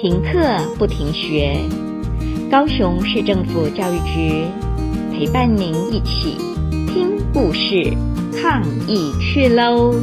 [0.00, 0.38] 停课
[0.78, 1.58] 不停学，
[2.50, 4.46] 高雄市政府教育局
[5.12, 6.38] 陪伴您一起
[6.86, 7.92] 听故事、
[8.40, 9.94] 抗疫去喽！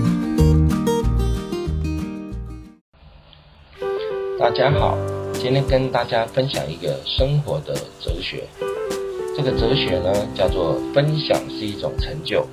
[4.38, 4.96] 大家好，
[5.34, 8.43] 今天跟大家分享一个生活的哲学。
[9.36, 12.45] 这个哲学呢，叫做分享是一种成就，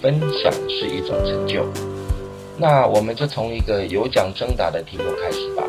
[0.00, 1.66] 分享是一种成就。
[2.56, 5.64] 那我们就从一个有奖征答的题目开始吧。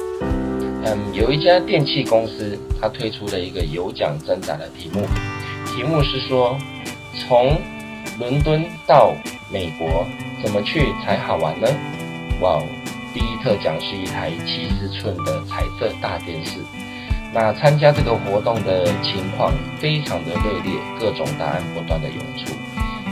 [0.85, 5.05] 嗯，有一家电器公司，它推出了一个有奖征答的题目，
[5.65, 6.57] 题目是说，
[7.19, 7.57] 从
[8.17, 9.13] 伦敦到
[9.51, 10.05] 美国
[10.41, 11.67] 怎么去才好玩呢？
[12.41, 12.61] 哇，
[13.13, 16.59] 第一特奖是一台七十寸的彩色大电视。
[17.31, 22.53] 那参加这个活动的情况非常的热烈，各种答案不断的涌出。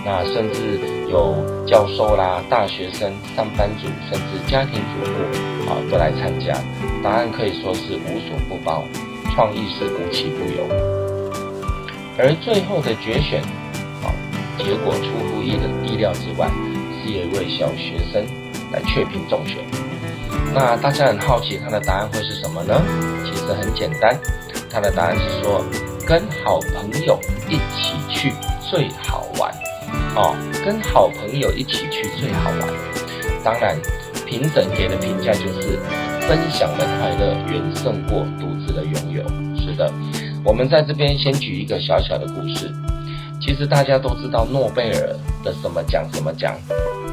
[0.06, 0.80] 那甚至
[1.12, 1.36] 有
[1.68, 6.54] 教授啦、大学生、上班族，甚至家庭主妇啊，都来参加。
[7.08, 8.84] 答案可以说是无所不包，
[9.34, 10.68] 创意是无奇不有。
[12.18, 13.42] 而最后的决选，
[14.04, 14.12] 啊，
[14.58, 16.50] 结果出乎意的意料之外，
[17.00, 18.28] 是一位小学生
[18.74, 19.60] 来雀屏中选。
[20.54, 22.76] 那大家很好奇他的答案会是什么呢？
[23.24, 24.14] 其实很简单，
[24.70, 25.64] 他的答案是说，
[26.06, 28.34] 跟好朋友一起去
[28.70, 29.50] 最好玩。
[30.18, 32.68] 哦，跟好朋友一起去最好玩。
[33.46, 33.78] 当然，
[34.26, 35.80] 评审给的评价就是
[36.28, 39.24] 分享的快乐远胜过独自的拥有。
[39.58, 39.90] 是的，
[40.44, 42.70] 我们在这边先举一个小小的故事。
[43.40, 46.58] 其实大家都知道诺贝尔的什么奖什么奖。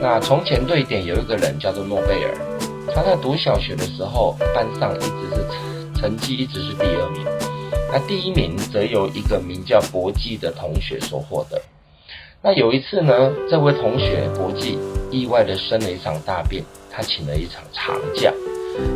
[0.00, 2.34] 那从前瑞典有一个人叫做诺贝尔，
[2.92, 7.24] 他在读小学的时候，班上一直是成绩一直是第二名。
[7.92, 11.62] 那第一名则由一个名叫博基的同学所获得。
[12.42, 14.76] 那有一次呢，这位同学博基
[15.12, 18.32] 意外的生了一场大病，他请了一场长假。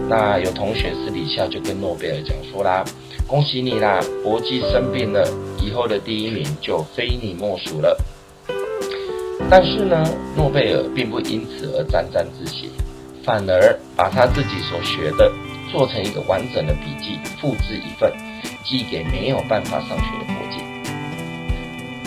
[0.08, 2.84] 那有同学私底下就跟诺贝尔讲说啦
[3.26, 5.28] ：“恭喜你啦，搏击生病了，
[5.62, 7.96] 以后的第一名就非你莫属了。”
[9.50, 10.04] 但是呢，
[10.36, 12.70] 诺贝尔并不因此而沾沾自喜，
[13.24, 15.30] 反而把他自己所学的
[15.70, 18.12] 做成一个完整的笔记，复制一份，
[18.64, 20.67] 寄给没有办法上学的柏基。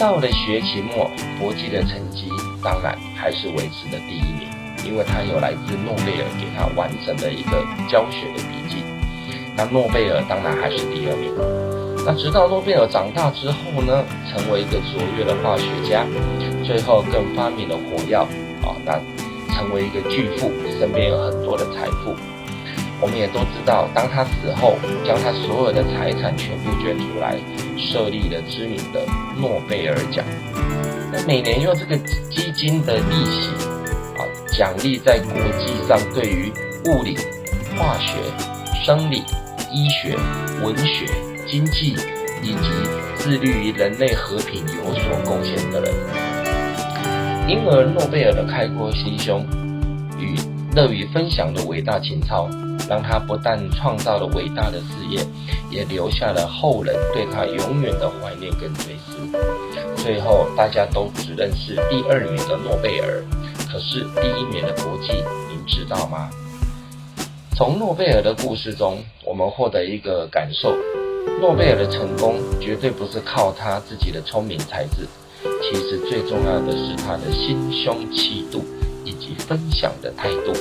[0.01, 2.28] 到了学期末，搏击的成绩
[2.63, 4.50] 当然还是维持的第一名，
[4.84, 8.84] 因为他有来自诺贝尔给他完整的一个教学的笔记。
[9.56, 11.31] 那诺贝尔当然还是第二名。
[12.03, 16.03] 那直到诺贝尔长大之后呢，成为一个卓越的化学家，
[16.66, 18.23] 最后更发明了火药
[18.66, 18.94] 啊，那
[19.53, 22.16] 成为一个巨富，身边有很多的财富。
[23.01, 27.35] 我们也都知道，当他死后，将他所有的财产全部捐出来，
[27.75, 29.01] 设立了知名的
[29.35, 30.23] 诺贝尔奖。
[31.11, 31.97] 那每年用这个
[32.29, 33.50] 基金的利息
[34.17, 34.22] 啊，
[34.56, 36.53] 奖励在国际上对于
[36.85, 37.17] 物理、
[37.75, 38.13] 化学、
[38.85, 39.23] 生理、
[39.73, 40.16] 医学、
[40.63, 41.07] 文学、
[41.50, 41.95] 经济
[42.44, 42.69] 以及
[43.17, 45.91] 致力于人类和平有所贡献的人。
[47.50, 49.44] 因而，诺贝尔的开阔心胸
[50.19, 50.35] 与
[50.75, 52.47] 乐于分享的伟大情操。
[52.91, 55.25] 让他不但创造了伟大的事业，
[55.69, 59.16] 也留下了后人对他永远的怀念跟追思。
[59.96, 63.24] 最后，大家都只认识第二名的诺贝尔，
[63.72, 65.13] 可是第一名的国际，
[65.50, 66.29] 您知道吗？
[67.56, 70.75] 从诺贝尔的故事中，我们获得一个感受：
[71.40, 75.08] 诺贝尔的成功绝对不是靠他自己的聪明才智，
[75.62, 78.62] 其实最重要的是他的心胸气度
[79.06, 80.52] 以及分享的态度。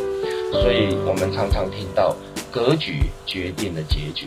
[0.53, 2.15] 所以我们常常听到
[2.51, 4.27] “格局决定了结局，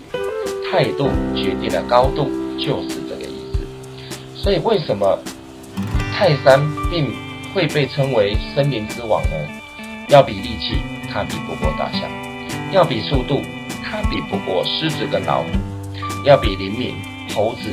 [0.72, 3.68] 态度决定了高度”，就是这个意思。
[4.36, 5.20] 所以为什么
[6.14, 7.14] 泰山并
[7.54, 9.30] 会被称为森林之王呢？
[10.10, 10.78] 要比力气，
[11.12, 12.10] 它比不过大象；
[12.72, 13.42] 要比速度，
[13.84, 15.50] 它比不过狮子跟老虎；
[16.24, 16.96] 要比灵敏，
[17.36, 17.70] 猴子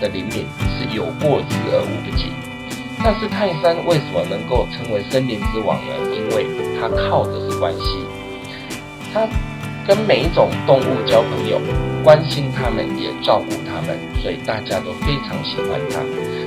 [0.00, 2.26] 的灵敏是有过之而无不及。
[3.04, 5.92] 但是泰山为什么能够称为森林之王呢？
[6.10, 6.46] 因为
[6.80, 8.06] 它靠的是关系，
[9.12, 9.28] 它
[9.86, 11.60] 跟每一种动物交朋友，
[12.02, 16.00] 关心它们也照顾它们，所以大家都非常喜欢它。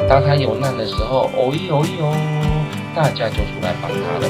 [0.09, 2.15] 当它有难的时候，哦哟哦哟，
[2.95, 4.27] 大家就出来帮它了。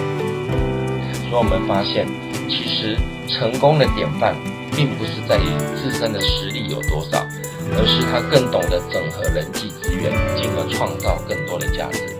[1.29, 2.05] 所以我们发现，
[2.49, 2.97] 其实
[3.29, 4.35] 成功的典范，
[4.75, 5.47] 并不是在于
[5.77, 7.25] 自身的实力有多少。
[7.69, 12.16] 而是他更懂得整合人际资源，进而创造更多的价值。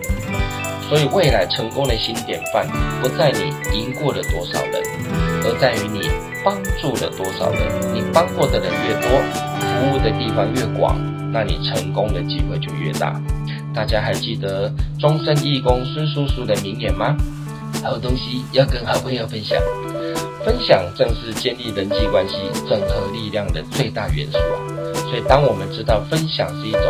[0.88, 2.66] 所以未来成功的新典范，
[3.02, 4.82] 不在你赢过了多少人，
[5.44, 6.08] 而在于你
[6.42, 7.60] 帮助了多少人。
[7.92, 9.10] 你帮过的人越多，
[9.60, 10.98] 服务的地方越广，
[11.30, 13.20] 那你成功的机会就越大。
[13.74, 17.14] 大家还记得终身义工孙叔叔的名言吗？
[17.84, 19.60] 好东西要跟好朋友分享。
[20.42, 22.36] 分享正是建立人际关系、
[22.66, 24.56] 整合力量的最大元素啊！
[25.10, 26.80] 所以，当我们知道分享是一种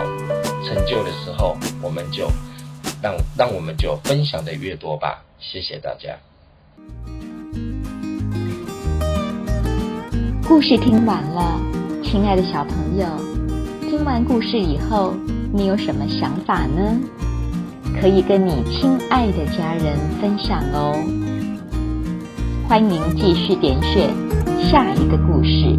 [0.64, 2.30] 成就的时候，我们就
[3.02, 5.24] 让让我们就分享的越多吧。
[5.38, 6.16] 谢谢大家。
[10.46, 11.60] 故事听完了，
[12.02, 13.06] 亲爱的小朋友，
[13.88, 15.14] 听完故事以后，
[15.52, 16.98] 你有什么想法呢？
[18.00, 20.94] 可以跟你亲爱的家人分享哦。
[22.68, 24.10] 欢迎继续点选
[24.70, 25.78] 下一个故事。